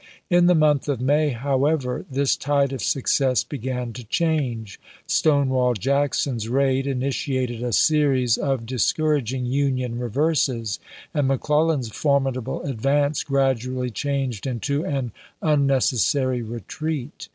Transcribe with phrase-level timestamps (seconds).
[0.31, 4.79] In the month of May, however, this tide of success began to change.
[5.05, 10.79] Stonewall Jack son's raid initiated a series of discouraging Union reverses,
[11.13, 17.27] and McClellan's formidable advance grad ually changed into an unnecessary retreat.